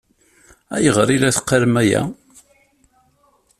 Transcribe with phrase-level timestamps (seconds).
[0.75, 2.01] Ayɣer i la teqqaṛem aya?